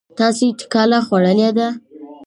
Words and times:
تاسې 0.19 0.45
ټکله 0.59 0.99
خوړلې 1.05 1.49
ده؟ 1.57 1.67